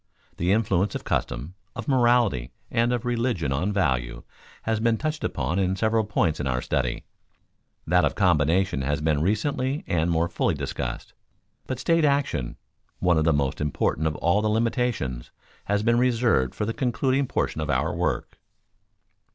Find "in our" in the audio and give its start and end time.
6.39-6.59